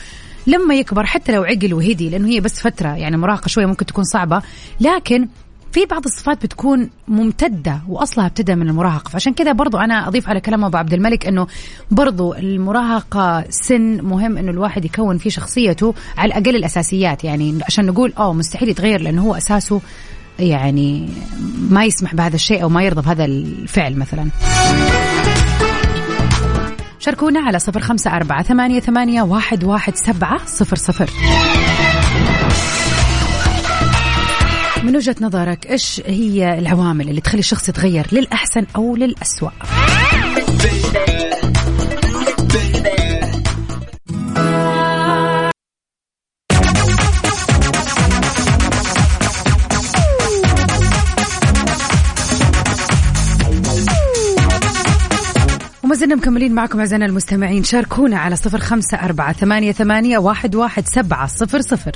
لما 0.47 0.75
يكبر 0.75 1.07
حتى 1.07 1.33
لو 1.33 1.43
عقل 1.43 1.75
وهدي 1.75 2.09
لأنه 2.11 2.29
هي 2.29 2.41
بس 2.41 2.61
فترة 2.61 2.89
يعني 2.89 3.17
مراهقة 3.17 3.49
شوية 3.49 3.67
ممكن 3.67 3.87
تكون 3.87 4.05
صعبة. 4.05 4.43
لكن 4.81 5.29
في 5.73 5.87
بعض 5.87 6.05
الصفات 6.05 6.43
بتكون 6.43 6.91
ممتدة 7.09 7.81
وأصلها 7.89 8.27
ابتدى 8.27 8.55
من 8.55 8.69
المراهقة. 8.69 9.09
فعشان 9.09 9.33
كذا 9.35 9.53
برضو 9.53 9.79
أنا 9.79 10.09
أضيف 10.09 10.29
على 10.29 10.41
كلام 10.41 10.65
أبو 10.65 10.77
عبد 10.77 10.95
الملك 10.95 11.27
أنه 11.27 11.47
برضو 11.91 12.35
المراهقة 12.35 13.45
سن 13.51 14.01
مهم 14.03 14.39
أنه 14.39 14.51
الواحد 14.51 14.85
يكون 14.85 15.19
فيه 15.19 15.31
شخصيته 15.31 15.95
على 16.19 16.35
الأقل 16.35 16.57
الأساسيات. 16.57 17.25
يعني 17.25 17.59
عشان 17.67 17.87
نقول 17.87 18.13
أوه 18.19 18.33
مستحيل 18.33 18.69
يتغير 18.69 19.01
لأنه 19.01 19.23
هو 19.23 19.35
أساسه 19.35 19.81
يعني 20.39 21.09
ما 21.71 21.85
يسمح 21.85 22.15
بهذا 22.15 22.35
الشيء 22.35 22.63
أو 22.63 22.69
ما 22.69 22.83
يرضى 22.83 23.03
بهذا 23.03 23.25
الفعل 23.25 23.97
مثلا. 23.97 24.29
شاركونا 27.05 27.41
على 27.41 27.59
صفر 27.59 27.81
خمسة 27.81 28.17
أربعة 28.17 28.43
ثمانية, 28.43 28.81
ثمانية 28.81 29.23
واحد, 29.23 29.65
واحد 29.65 29.97
سبعة 29.97 30.47
صفر 30.47 30.77
صفر. 30.77 31.11
من 34.83 34.97
وجهة 34.97 35.17
نظرك 35.21 35.67
إيش 35.71 36.03
هي 36.07 36.59
العوامل 36.59 37.09
اللي 37.09 37.21
تخلي 37.21 37.39
الشخص 37.39 37.69
يتغير 37.69 38.07
للأحسن 38.13 38.67
أو 38.77 38.97
للأسوأ؟ 38.97 39.51
زلنا 55.95 56.15
مكملين 56.15 56.55
معكم 56.55 56.79
أعزائنا 56.79 57.07
المستمعين. 57.07 57.65
شاركونا 57.65 58.19
على 58.19 58.37
صفر 58.37 58.59
خمسة 58.59 58.97
أربعة 58.97 59.33
ثمانية, 59.33 59.73
ثمانية 59.73 60.19
واحد, 60.19 60.55
واحد 60.55 60.89
سبعة 60.89 61.27
صفر 61.27 61.61
صفر. 61.61 61.93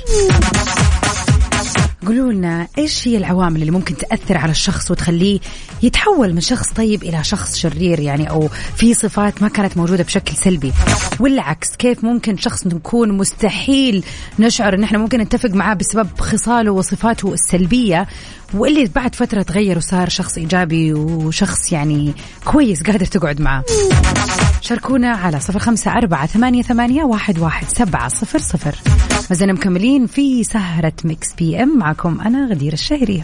قولوا 2.07 2.31
لنا 2.33 2.67
إيش 2.77 3.07
هي 3.07 3.17
العوامل 3.17 3.61
اللي 3.61 3.71
ممكن 3.71 3.97
تأثر 3.97 4.37
على 4.37 4.51
الشخص 4.51 4.91
وتخليه 4.91 5.39
يتحول 5.83 6.33
من 6.33 6.41
شخص 6.41 6.73
طيب 6.73 7.03
إلى 7.03 7.23
شخص 7.23 7.55
شرير 7.57 7.99
يعني 7.99 8.29
أو 8.29 8.47
في 8.75 8.93
صفات 8.93 9.41
ما 9.41 9.47
كانت 9.47 9.77
موجودة 9.77 10.03
بشكل 10.03 10.35
سلبي؟ 10.35 10.73
والعكس 11.19 11.75
كيف 11.75 12.03
ممكن 12.03 12.37
شخص 12.37 12.67
نكون 12.67 13.17
مستحيل 13.17 14.03
نشعر 14.39 14.73
إن 14.73 14.83
إحنا 14.83 14.97
ممكن 14.97 15.19
نتفق 15.19 15.49
معاه 15.49 15.73
بسبب 15.73 16.07
خصاله 16.19 16.71
وصفاته 16.71 17.33
السلبية 17.33 18.07
واللي 18.53 18.89
بعد 18.95 19.15
فترة 19.15 19.41
تغير 19.41 19.77
وصار 19.77 20.09
شخص 20.09 20.37
إيجابي 20.37 20.93
وشخص 20.93 21.71
يعني 21.71 22.13
كويس 22.45 22.83
قادر 22.83 23.05
تقعد 23.05 23.41
معاه 23.41 23.63
شاركونا 24.61 25.11
على 25.11 25.39
صفر 25.39 25.59
خمسة 25.59 25.91
أربعة 25.91 26.25
ثمانية, 26.25 26.61
ثمانية 26.61 27.03
واحد, 27.03 27.39
واحد 27.39 27.67
سبعة 27.69 28.07
صفر 28.07 28.39
صفر. 28.39 28.75
ما 29.29 29.35
زلنا 29.35 29.53
مكملين 29.53 30.07
في 30.07 30.43
سهرة 30.43 30.93
ميكس 31.03 31.33
PM. 31.33 31.77
معكم 31.77 32.21
أنا 32.21 32.47
غدير 32.51 32.73
الشهري 32.73 33.23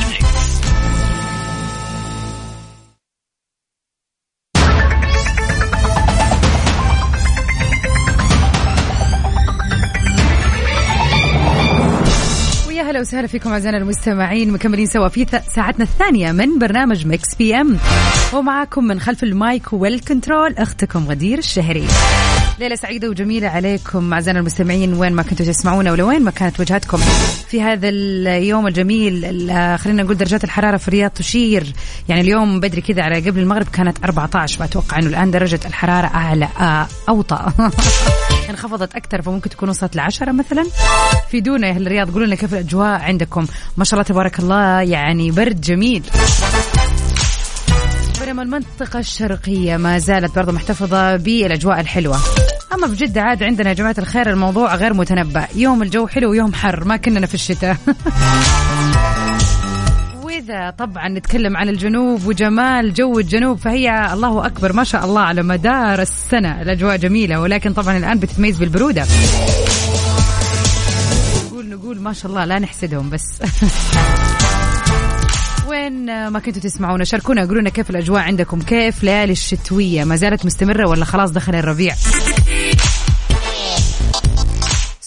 هلا 12.91 12.99
وسهلا 12.99 13.27
فيكم 13.27 13.51
أعزائنا 13.51 13.77
المستمعين 13.77 14.51
مكملين 14.51 14.85
سوا 14.85 15.07
في 15.07 15.25
ساعتنا 15.55 15.83
الثانية 15.83 16.31
من 16.31 16.59
برنامج 16.59 17.07
ميكس 17.07 17.35
PM 17.35 17.77
ومعاكم 18.33 18.83
من 18.83 18.99
خلف 18.99 19.23
المايك 19.23 19.73
وال 19.73 19.91
control 19.91 20.55
أختكم 20.57 21.07
غدير 21.07 21.37
الشهري. 21.37 21.87
ليلة 22.59 22.75
سعيدة 22.75 23.09
وجميلة 23.09 23.47
عليكم 23.47 24.13
أعزائنا 24.13 24.39
المستمعين 24.39 24.93
وين 24.93 25.13
ما 25.13 25.23
كنتوا 25.23 25.45
تسمعونا 25.45 25.91
ولوين 25.91 26.21
ما 26.23 26.31
كانت 26.31 26.59
وجهتكم 26.59 26.97
في 27.49 27.61
هذا 27.61 27.89
اليوم 27.89 28.67
الجميل 28.67 29.25
ال- 29.25 29.79
خلينا 29.79 30.03
نقول 30.03 30.17
درجات 30.17 30.43
الحرارة 30.43 30.77
في 30.77 30.87
الرياض 30.87 31.11
تشير. 31.11 31.73
يعني 32.09 32.21
اليوم 32.21 32.59
بدري 32.59 32.81
كذا 32.81 33.03
على 33.03 33.29
قبل 33.29 33.39
المغرب 33.39 33.67
كانت 33.73 33.97
14 34.03 34.59
فأتوقع 34.59 34.99
أنه 34.99 35.07
الآن 35.07 35.31
درجة 35.31 35.59
الحرارة 35.65 36.07
أعلى 36.07 36.47
آه، 36.59 36.87
أوطى. 37.09 37.45
انخفضت 38.49 38.95
أكثر 38.95 39.21
فممكن 39.21 39.49
تكون 39.49 39.69
وصلت 39.69 39.95
لعشرة 39.95 40.31
مثلا. 40.31 40.65
في 41.29 41.41
دون 41.41 41.63
يا 41.63 41.69
أهل 41.69 41.87
الرياض 41.87 42.11
قولوا 42.11 42.27
لنا 42.27 42.35
كيف 42.35 42.53
الأجواء 42.53 43.01
عندكم؟ 43.01 43.47
ما 43.77 43.83
شاء 43.83 43.93
الله 43.99 44.09
تبارك 44.09 44.39
الله 44.39 44.81
يعني 44.81 45.31
برد 45.31 45.61
جميل. 45.61 46.03
بينما 48.19 48.43
المنطقة 48.43 48.99
الشرقية 48.99 49.77
ما 49.77 49.99
زالت 49.99 50.35
برضو 50.35 50.51
محتفظة 50.51 51.15
بالأجواء 51.15 51.79
الحلوة. 51.79 52.19
أما 52.73 52.87
بجدة 52.87 53.21
عاد 53.21 53.43
عندنا 53.43 53.69
يا 53.69 53.73
جماعة 53.73 53.95
الخير 53.97 54.29
الموضوع 54.29 54.75
غير 54.75 54.93
متنبأ. 54.93 55.47
يوم 55.55 55.83
الجو 55.83 56.07
حلو 56.07 56.29
ويوم 56.29 56.53
حر 56.53 56.83
ما 56.83 56.97
كنا 56.97 57.25
في 57.25 57.33
الشتاء. 57.33 57.77
وإذا 60.31 60.69
طبعا 60.69 61.09
نتكلم 61.09 61.57
عن 61.57 61.69
الجنوب 61.69 62.25
وجمال 62.25 62.93
جو 62.93 63.19
الجنوب 63.19 63.57
فهي 63.57 64.13
الله 64.13 64.45
أكبر 64.45 64.73
ما 64.73 64.83
شاء 64.83 65.05
الله 65.05 65.21
على 65.21 65.43
مدار 65.43 66.01
السنة. 66.01 66.61
الأجواء 66.61 66.97
جميلة 66.97 67.39
ولكن 67.39 67.73
طبعا 67.73 67.97
الآن 67.97 68.19
بتتميز 68.19 68.57
بالبرودة. 68.57 69.05
نقول 71.45 71.69
نقول 71.69 71.99
ما 71.99 72.13
شاء 72.13 72.31
الله 72.31 72.45
لا 72.45 72.59
نحسدهم 72.59 73.09
بس. 73.09 73.25
وين 75.69 76.27
ما 76.27 76.39
كنتوا 76.39 76.61
تسمعونا 76.61 77.03
شاركونا 77.03 77.45
قولوا 77.45 77.61
لنا 77.61 77.69
كيف 77.69 77.89
الأجواء 77.89 78.21
عندكم 78.21 78.61
كيف 78.61 79.03
ليالي 79.03 79.31
الشتوية؟ 79.31 80.03
ما 80.03 80.15
زالت 80.15 80.45
مستمرة 80.45 80.89
ولا 80.89 81.05
خلاص 81.05 81.31
دخل 81.31 81.55
الربيع؟ 81.55 81.95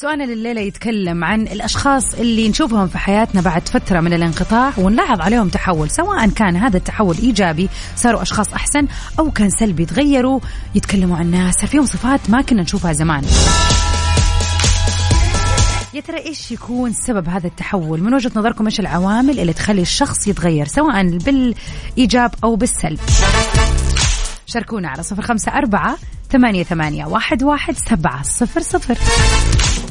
سؤالنا 0.04 0.25
لليلة 0.25 0.61
يتكلم 0.61 1.25
عن 1.25 1.42
الأشخاص 1.42 2.14
اللي 2.14 2.49
نشوفهم 2.49 2.88
في 2.88 2.99
حياتنا 2.99 3.40
بعد 3.40 3.68
فترة 3.68 4.00
من 4.00 4.12
الانقطاع 4.12 4.73
ونلاحظ 4.78 5.20
عليهم 5.20 5.49
تحول 5.49 5.90
سواء 5.90 6.28
كان 6.28 6.56
هذا 6.56 6.76
التحول 6.76 7.16
إيجابي 7.16 7.68
صاروا 7.96 8.23
أشخاص 8.23 8.52
أحسن 8.52 8.87
أو 9.18 9.30
كان 9.30 9.50
سلبي 9.50 9.84
تغيروا 9.84 10.40
يتكلموا 10.75 11.16
عن 11.16 11.30
ناس 11.30 11.64
فيهم 11.64 11.87
صفات 11.87 12.30
ما 12.30 12.42
كنا 12.42 12.62
نشوفها 12.62 12.92
زمان 12.92 13.25
يا 15.94 16.00
ترى 16.00 16.18
إيش 16.26 16.52
يكون 16.52 16.92
سبب 16.92 17.28
هذا 17.28 17.46
التحول؟ 17.46 18.02
من 18.02 18.14
وجهة 18.14 18.32
نظركم 18.37 18.64
إيش 18.64 18.80
العوامل 18.80 19.40
اللي 19.40 19.52
تخلي 19.52 19.82
الشخص 19.82 20.28
يتغير 20.28 20.66
سواء 20.66 21.18
بالإيجاب 21.18 22.34
أو 22.44 22.56
بالسلب؟ 22.56 23.00
شاركونا 24.46 24.88
على 24.88 25.02
صفر 25.02 25.23
خمسة 25.23 25.52
أربعة 25.52 25.96
ثمانية 26.34 26.62
ثمانية 26.62 27.04
واحد 27.04 27.42
واحد 27.42 27.74
سبعة 27.76 28.22
صفر 28.22 28.60
صفر. 28.60 28.98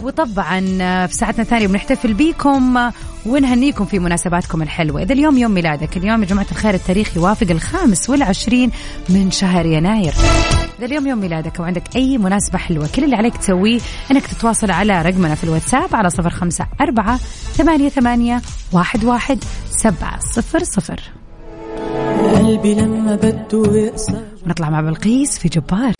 وطبعا 0.03 0.59
في 1.07 1.13
ساعتنا 1.13 1.43
الثانية 1.43 1.67
بنحتفل 1.67 2.13
بيكم 2.13 2.91
ونهنيكم 3.25 3.85
في 3.85 3.99
مناسباتكم 3.99 4.61
الحلوة. 4.61 5.01
إذا 5.01 5.13
اليوم 5.13 5.37
يوم 5.37 5.51
ميلادك 5.51 5.97
اليوم 5.97 6.23
يا 6.23 6.27
جماعة 6.27 6.45
الخير 6.51 6.73
التاريخ 6.73 7.17
يوافق 7.17 7.47
الخامس 7.51 8.09
والعشرين 8.09 8.71
من 9.09 9.31
شهر 9.31 9.65
يناير. 9.65 10.13
إذا 10.77 10.85
اليوم 10.85 11.07
يوم 11.07 11.19
ميلادك 11.19 11.59
وعندك 11.59 11.95
أي 11.95 12.17
مناسبة 12.17 12.57
حلوة 12.57 12.89
كل 12.95 13.03
اللي 13.03 13.15
عليك 13.15 13.37
تسويه 13.37 13.79
أنك 14.11 14.27
تتواصل 14.27 14.71
على 14.71 15.01
رقمنا 15.01 15.35
في 15.35 15.43
الواتساب 15.43 15.95
على 15.95 16.09
صفر 16.09 16.29
خمسة 16.29 16.67
أربعة 16.81 17.17
ثمانية 17.53 17.89
ثمانية 17.89 18.41
واحد 18.71 19.03
واحد 19.03 19.43
سبعة 19.69 20.19
صفر 20.19 20.63
صفر. 20.63 21.01
قلبي 22.35 22.75
لما 22.75 23.15
بده 23.15 23.77
يقسى 23.77 24.21
نطلع 24.47 24.69
مع 24.69 24.81
بلقيس 24.81 25.39
في 25.39 25.49
جبار. 25.49 25.93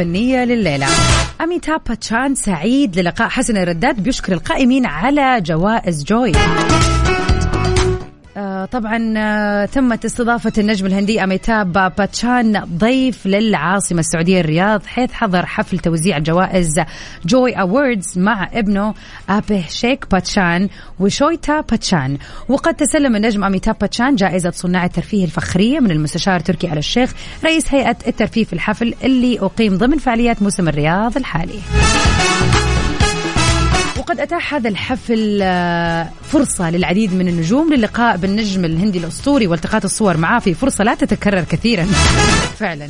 الفنية 0.00 0.44
لليلة. 0.44 0.86
أميتاب 1.40 1.80
باتشان 1.88 2.34
سعيد 2.34 2.98
للقاء. 2.98 3.28
حسن 3.28 3.56
الرداد 3.56 4.02
بيشكر 4.02 4.32
القائمين 4.32 4.86
على 4.86 5.40
جوائز 5.40 6.04
جوي. 6.04 6.32
طبعا 8.72 9.14
آه، 9.16 9.64
تمت 9.64 10.04
استضافة 10.04 10.52
النجم 10.58 10.86
الهندي 10.86 11.24
أميتاب 11.24 11.94
باتشان 11.98 12.64
ضيف 12.78 13.26
للعاصمة 13.26 14.00
السعودية 14.00 14.40
الرياض 14.40 14.86
حيث 14.86 15.12
حضر 15.12 15.46
حفل 15.46 15.78
توزيع 15.78 16.18
جوائز 16.18 16.80
جوي 17.26 17.52
أووردز 17.52 18.18
مع 18.18 18.48
ابنه 18.52 18.94
أبيه 19.28 19.62
شيك 19.68 20.06
باتشان 20.10 20.68
وشويتا 21.00 21.60
باتشان. 21.60 22.18
وقد 22.48 22.74
تسلم 22.74 23.16
النجم 23.16 23.44
أميتاب 23.44 23.76
باتشان 23.80 24.16
جائزة 24.16 24.50
صناع 24.50 24.84
الترفيه 24.84 25.24
الفخرية 25.24 25.80
من 25.80 25.90
المستشار 25.90 26.40
تركي 26.40 26.72
آل 26.72 26.78
الشيخ 26.78 27.14
رئيس 27.44 27.74
هيئة 27.74 27.96
الترفيه 28.06 28.44
في 28.44 28.52
الحفل 28.52 28.94
اللي 29.04 29.38
أقيم 29.40 29.76
ضمن 29.76 29.98
فعاليات 29.98 30.42
موسم 30.42 30.68
الرياض 30.68 31.16
الحالي. 31.16 31.60
وقد 34.08 34.20
أتاح 34.20 34.54
هذا 34.54 34.68
الحفل 34.68 35.40
آه، 35.42 36.08
فرصة 36.22 36.70
للعديد 36.70 37.14
من 37.14 37.28
النجوم 37.28 37.74
للقاء 37.74 38.16
بالنجم 38.16 38.64
الهندي 38.64 38.98
الأسطوري 38.98 39.46
والتقاط 39.46 39.84
الصور 39.84 40.16
معاه 40.16 40.38
في 40.38 40.54
فرصة 40.54 40.84
لا 40.84 40.94
تتكرر 40.94 41.40
كثيرا. 41.40 41.84
فعلا. 42.58 42.88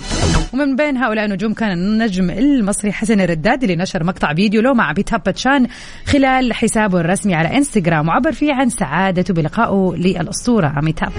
ومن 0.52 0.76
بين 0.76 0.96
هؤلاء 0.96 1.24
النجوم 1.24 1.54
كان 1.54 1.72
النجم 1.72 2.30
المصري 2.30 2.92
حسن 2.92 3.20
الرداد 3.20 3.62
اللي 3.62 3.76
نشر 3.76 4.04
مقطع 4.04 4.34
فيديو 4.34 4.62
له 4.62 4.74
مع 4.74 4.92
بيتاب 4.92 5.22
باتشان 5.22 5.66
خلال 6.06 6.52
حسابه 6.52 7.00
الرسمي 7.00 7.34
على 7.34 7.56
إنستغرام 7.56 8.08
وعبر 8.08 8.32
فيه 8.32 8.52
عن 8.52 8.70
سعادته 8.70 9.34
بلقائه 9.34 9.94
للأسطورة 9.96 10.74
أميتاب 10.78 11.12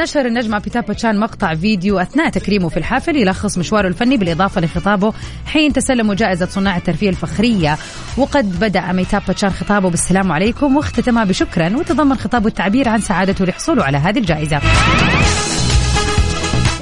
نشر 0.00 0.26
النجم 0.26 0.54
أبيتاب 0.54 0.86
باتشان 0.86 1.20
مقطع 1.20 1.54
فيديو 1.54 1.98
أثناء 1.98 2.28
تكريمه 2.28 2.68
في 2.68 2.76
الحفل 2.76 3.16
يلخص 3.16 3.58
مشواره 3.58 3.88
الفني 3.88 4.16
بالإضافة 4.16 4.60
لخطابه 4.60 5.12
حين 5.46 5.72
تسلموا 5.72 6.14
جائزة 6.14 6.46
صناع 6.46 6.76
الترفيه 6.76 7.08
الفخرية. 7.08 7.78
وقد 8.16 8.60
بدأ 8.60 8.80
أميتاب 8.80 9.22
باتشان 9.26 9.50
خطابه 9.50 9.90
بالسلام 9.90 10.32
عليكم 10.32 10.76
واختتمها 10.76 11.24
بشكرا 11.24 11.76
وتضمن 11.76 12.16
خطابه 12.16 12.46
التعبير 12.46 12.88
عن 12.88 13.00
سعادته 13.00 13.44
لحصوله 13.44 13.84
على 13.84 13.98
هذه 13.98 14.18
الجائزة. 14.18 14.60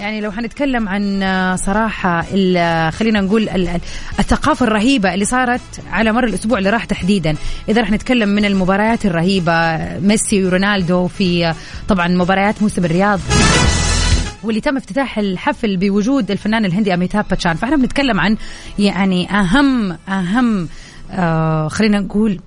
يعني 0.09 0.21
لو 0.21 0.33
حنتكلم 0.33 0.89
عن 0.89 1.23
آه، 1.23 1.57
صراحة 1.57 2.25
ال- 2.33 2.93
خلينا 2.93 3.21
نقول 3.21 3.43
ال- 3.49 3.69
ال- 3.69 3.81
الثقافة 4.19 4.67
الرهيبة 4.67 5.15
اللي 5.15 5.25
صارت 5.25 5.61
على 5.91 6.13
مر 6.13 6.25
الأسبوع 6.25 6.59
اللي 6.59 6.71
راح 6.71 6.85
تحديدا. 6.85 7.35
إذا 7.69 7.81
راح 7.81 7.91
نتكلم 7.91 8.29
من 8.29 8.45
المباريات 8.45 9.07
الرهيبة 9.07 9.53
ميسي 10.01 10.45
ورونالدو 10.45 11.07
في 11.07 11.47
آه، 11.47 11.55
طبعا 11.89 12.09
مباريات 12.09 12.63
موسم 12.63 12.85
الرياض 12.85 13.21
واللي 14.43 14.61
تم 14.61 14.77
افتتاح 14.77 15.19
الحفل 15.19 15.77
بوجود 15.77 16.31
الفنان 16.31 16.65
الهندي 16.65 16.95
أميتاب 16.95 17.25
باتشان. 17.31 17.55
فإحنا 17.55 17.77
بنتكلم 17.77 18.21
عن 18.21 18.37
يعني 18.79 19.31
أهم 19.31 19.97
أهم 20.09 20.69
آه 21.11 21.69
خلينا 21.69 22.01
نقول 22.01 22.41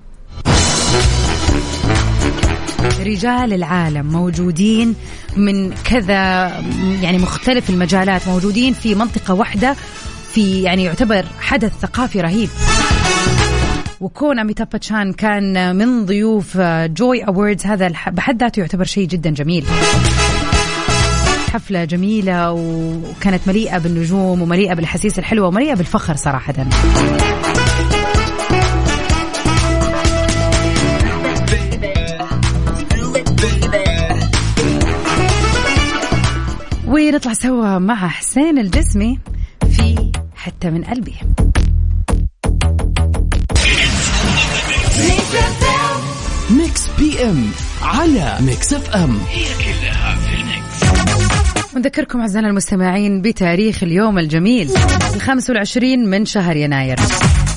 رجال 3.00 3.52
العالم 3.52 4.06
موجودين 4.06 4.94
من 5.36 5.72
كذا 5.84 6.12
يعني 7.02 7.18
مختلف 7.18 7.70
المجالات 7.70 8.28
موجودين 8.28 8.72
في 8.72 8.94
منطقة 8.94 9.34
واحدة 9.34 9.76
في 10.32 10.62
يعني 10.62 10.84
يعتبر 10.84 11.24
حدث 11.40 11.72
ثقافي 11.82 12.20
رهيب. 12.20 12.48
وكون 14.00 14.38
أميتاب 14.38 14.68
باتشان 14.72 15.12
كان 15.12 15.76
من 15.76 16.06
ضيوف 16.06 16.56
جوي 16.86 17.22
أووردز 17.24 17.66
هذا 17.66 17.86
الح- 17.86 18.08
بحد 18.10 18.40
ذاته 18.40 18.60
يعتبر 18.60 18.84
شيء 18.84 19.06
جدا 19.08 19.30
جميل. 19.30 19.64
حفلة 21.52 21.84
جميلة 21.84 22.52
وكانت 22.52 23.40
مليئة 23.46 23.78
بالنجوم 23.78 24.42
ومليئة 24.42 24.74
بالحسيس 24.74 25.18
الحلوة 25.18 25.48
ومليئة 25.48 25.74
بالفخر 25.74 26.16
صراحة. 26.16 26.54
ونطلع 36.92 37.32
سوا 37.32 37.78
مع 37.78 38.08
حسين 38.08 38.58
الجسمي 38.58 39.18
في 39.70 40.12
حتى 40.36 40.70
من 40.70 40.84
قلبي. 40.84 41.14
ميكس 46.50 46.88
PM 46.98 47.50
على 47.82 48.38
ميكس 48.40 48.72
FM. 48.72 49.18
ونذكركم 51.76 52.20
أعزائنا 52.20 52.48
المستمعين 52.48 53.22
بتاريخ 53.22 53.82
اليوم 53.82 54.18
الجميل 54.18 54.70
الخامس 55.14 55.50
والعشرين 55.50 56.10
من 56.10 56.24
شهر 56.24 56.56
يناير. 56.56 56.96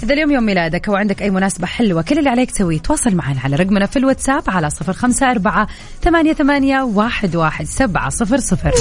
إذا 0.04 0.14
اليوم 0.14 0.32
يوم 0.32 0.44
ميلادك 0.44 0.90
أو 0.90 0.96
عندك 0.96 1.22
أي 1.22 1.30
مناسبة 1.30 1.68
حلوة 1.68 2.02
كل 2.02 2.20
اللي 2.20 2.30
عليك 2.30 2.52
تسويه. 2.52 2.80
تواصل 2.80 3.16
معنا 3.16 3.40
على 3.44 3.56
رقمنا 3.56 3.86
في 3.86 4.00
الواتساب 4.00 4.44
على 4.48 4.70
صفر 4.70 4.94
خمسة 4.94 5.32
أربعة 5.32 5.68
ثمانية, 6.02 6.34
ثمانية 6.34 6.82
واحد, 6.82 7.36
واحد 7.36 7.66
سبعة 7.66 8.10
صفر 8.10 8.38
صفر. 8.38 8.72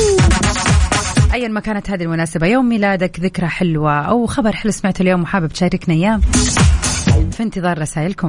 أيا 1.34 1.48
ما 1.48 1.60
كانت 1.60 1.90
هذه 1.90 2.02
المناسبة 2.02 2.46
يوم 2.46 2.68
ميلادك 2.68 3.20
ذكرى 3.20 3.46
حلوة 3.46 4.00
أو 4.00 4.26
خبر 4.26 4.52
حلو 4.52 4.72
سمعته 4.72 5.02
اليوم 5.02 5.22
وحابب 5.22 5.48
تشاركنا 5.48 5.94
إياه 5.94 6.20
في 7.32 7.42
انتظار 7.42 7.78
رسائلكم. 7.78 8.28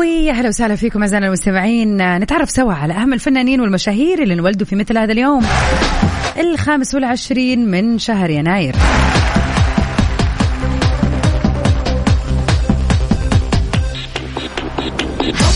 ويا 0.00 0.32
هلا 0.32 0.48
وسهلا 0.48 0.76
فيكم 0.76 1.00
اعزائنا 1.00 1.26
المستمعين. 1.26 2.18
نتعرف 2.18 2.50
سوا 2.50 2.72
على 2.72 2.94
أهم 2.94 3.12
الفنانين 3.12 3.60
والمشاهير 3.60 4.22
اللي 4.22 4.34
انولدوا 4.34 4.66
في 4.66 4.76
مثل 4.76 4.98
هذا 4.98 5.12
اليوم. 5.12 5.46
الخامس 6.38 6.94
والعشرين 6.94 7.70
من 7.70 7.98
شهر 7.98 8.30
يناير. 8.30 8.74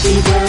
اليوم 0.04 0.43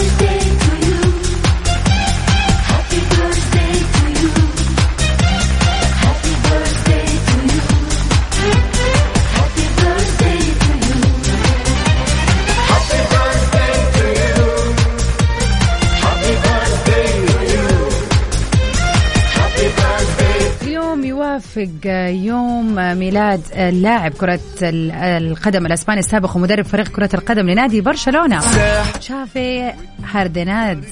يوم 22.24 22.74
ميلاد 22.98 23.40
اللاعب 23.52 24.12
كرة 24.12 24.40
القدم 24.62 25.66
الأسباني 25.66 26.00
السابق 26.00 26.36
ومدرب 26.36 26.64
فريق 26.64 26.88
كرة 26.88 27.10
القدم 27.14 27.50
لنادي 27.50 27.80
برشلونة. 27.80 28.40
شافي 29.00 29.72
هارديناد 30.12 30.84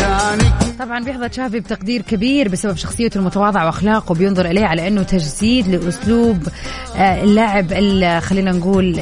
أنا 0.00 0.52
طبعا 0.78 1.04
بيحظى 1.04 1.28
تشافي 1.28 1.60
بتقدير 1.60 2.02
كبير 2.02 2.48
بسبب 2.48 2.76
شخصيته 2.76 3.18
المتواضعة 3.18 3.66
وأخلاقه 3.66 4.14
بينظر 4.14 4.46
اليه 4.46 4.66
على 4.66 4.88
إنه 4.88 5.02
تجسيد 5.02 5.68
لأسلوب 5.68 6.48
آه، 6.96 7.22
اللاعب 7.22 7.72
ال- 7.72 8.22
خلينا 8.22 8.52
نقول 8.52 8.98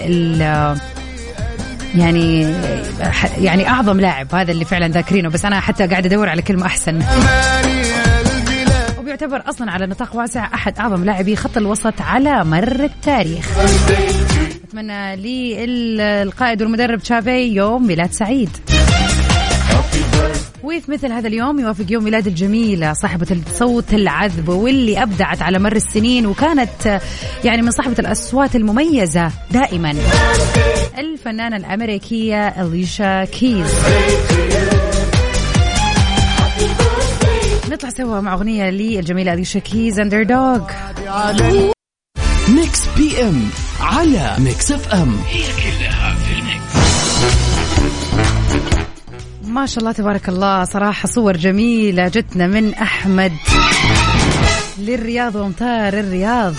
يعني 1.95 2.43
يعني 3.41 3.69
أعظم 3.69 4.01
لاعب 4.01 4.35
هذا 4.35 4.53
اللي 4.53 4.65
فعلا 4.65 4.89
ذاكرينه 4.89 5.29
بس 5.31 5.45
أنا 5.45 5.61
حتى 5.61 5.87
قاعد 5.87 6.07
أدور 6.07 6.29
على 6.29 6.43
كلمة 6.43 6.67
أحسن. 6.67 6.99
مالي 9.09 9.17
قلبي 9.17 9.39
لا 9.39 9.39
وبيعتبر 9.39 9.51
أصلا 9.51 9.71
على 9.71 9.87
نطاق 9.87 10.17
واسع 10.17 10.45
أحد 10.55 10.79
أعظم 10.79 11.05
لاعبي 11.05 11.37
خط 11.37 11.57
الوسط 11.57 12.01
على 12.01 12.45
مر 12.45 12.85
التاريخ. 12.85 13.59
أتمنى 14.69 15.17
لي 15.17 15.65
ال- 15.65 16.01
القائد 16.01 16.63
والمدرب 16.63 16.99
تشافي 16.99 17.55
يوم 17.55 17.87
ميلاد 17.87 18.13
سعيد. 18.13 18.51
وفي 20.63 20.93
مثل 20.93 21.13
هذا 21.13 21.29
اليوم 21.29 21.61
يوافق 21.61 21.85
يوم 21.91 22.05
ميلاد 22.05 22.27
الجميلة 22.27 22.93
صاحبة 22.93 23.27
الصوت 23.31 23.95
العذب 23.95 24.49
واللي 24.49 25.03
أبدعت 25.03 25.43
على 25.43 25.59
مر 25.59 25.77
السنين 25.77 26.27
وكانت 26.27 27.01
يعني 27.45 27.63
من 27.63 27.71
صاحبة 27.71 27.97
الأصوات 27.99 28.57
المميزة 28.57 29.31
دائما. 29.51 29.95
الفنانة 30.99 31.57
الأمريكية 31.57 32.49
أليشا 32.49 33.25
كيز. 33.25 33.75
نطلع 37.71 37.91
سوا 37.91 38.21
مع 38.21 38.35
أغنية 38.35 38.71
للجميلة 38.71 39.33
أليشا 39.33 39.59
كيز 39.59 39.99
Underdog 39.99 40.61
ميكس 42.49 42.87
PM 42.97 43.49
على 43.81 44.37
ميكس 44.39 44.73
FM. 44.73 45.21
ما 49.45 49.67
شاء 49.67 49.79
الله 49.79 49.93
تبارك 49.93 50.29
الله. 50.29 50.65
صراحة 50.65 51.09
صور 51.09 51.37
جميلة 51.37 52.09
جتنا 52.09 52.47
من 52.47 52.75
أحمد 52.75 53.33
للرياض 54.79 55.35
وامطار 55.35 55.93
الرياض. 55.93 56.55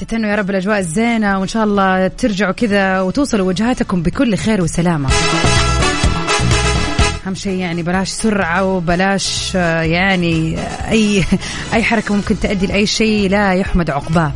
تتهنوا 0.00 0.30
يا 0.30 0.34
رب 0.34 0.50
الأجواء 0.50 0.78
الزينة 0.78 1.38
وإن 1.38 1.48
شاء 1.48 1.64
الله 1.64 2.08
ترجعوا 2.08 2.52
كذا 2.52 3.00
وتوصلوا 3.00 3.46
وجهاتكم 3.48 4.02
بكل 4.02 4.36
خير 4.36 4.62
وسلامة. 4.62 5.08
أهم 7.26 7.34
شيء 7.34 7.58
يعني 7.58 7.82
بلاش 7.82 8.08
سرعة 8.08 8.64
وبلاش 8.64 9.52
آه، 9.56 9.82
يعني 9.82 10.58
أي 10.90 11.24
أي 11.72 11.82
حركة 11.82 12.14
ممكن 12.14 12.40
تؤدي 12.40 12.66
لأي 12.66 12.86
شيء 12.86 13.30
لا 13.30 13.54
يحمد 13.54 13.90
عقباه. 13.90 14.32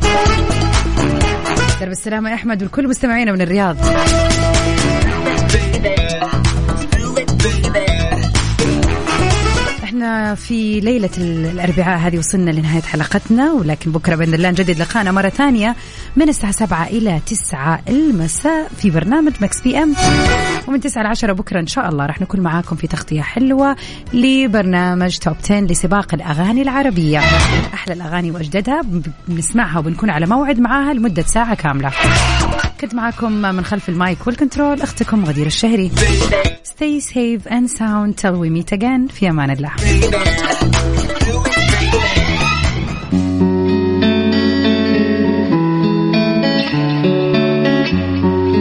درب 1.81 1.91
السلامة 1.91 2.29
يا 2.29 2.35
أحمد 2.35 2.63
والكل 2.63 2.87
مستمعينا 2.87 3.31
من 3.31 3.41
الرياض. 3.41 3.77
في 10.35 10.79
ليلة 10.79 11.09
ال- 11.17 11.45
الأربعاء. 11.45 11.97
هذه 11.99 12.17
وصلنا 12.17 12.51
لنهاية 12.51 12.81
حلقتنا 12.81 13.51
ولكن 13.51 13.91
بكرة 13.91 14.15
بإذن 14.15 14.33
الله 14.33 14.49
نجدد 14.49 14.79
لقاءنا 14.81 15.11
مرة 15.11 15.29
ثانية 15.29 15.75
من 16.15 16.29
الساعة 16.29 16.51
7 16.51 16.87
إلى 16.87 17.19
9 17.25 17.81
المساء 17.89 18.67
في 18.77 18.89
برنامج 18.89 19.31
مكس 19.41 19.61
PM. 19.61 19.93
ومن 20.67 20.79
9 20.79 21.03
ل 21.03 21.07
10 21.07 21.33
بكرة 21.33 21.59
إن 21.59 21.67
شاء 21.67 21.89
الله 21.89 22.05
راح 22.05 22.21
نكون 22.21 22.39
معاكم 22.39 22.75
في 22.75 22.87
تغطية 22.87 23.21
حلوة 23.21 23.75
لبرنامج 24.13 25.17
top 25.17 25.35
10 25.43 25.59
لسباق 25.59 26.13
الأغاني 26.13 26.61
العربية. 26.61 27.19
أحلى 27.73 27.93
الأغاني 27.93 28.31
وأجددها 28.31 28.81
بنسمعها 29.27 29.79
وبنكون 29.79 30.09
على 30.09 30.25
موعد 30.25 30.59
معاها 30.59 30.93
لمدة 30.93 31.23
ساعة 31.23 31.55
كاملة. 31.55 31.91
كنت 32.81 32.95
معاكم 32.95 33.31
من 33.31 33.65
خلف 33.65 33.89
المايك 33.89 34.27
وال 34.27 34.39
control 34.39 34.81
أختكم 34.81 35.25
غدير 35.25 35.45
الشهري. 35.47 35.91
Stay 36.65 36.99
safe 37.13 37.45
and 37.51 37.69
sound 37.79 38.17
till 38.21 38.35
we 38.43 38.49
meet 38.49 38.71
again. 38.77 39.11
في 39.13 39.29
أمان 39.29 39.49
الله. 39.51 39.71
Medina. 39.91 41.00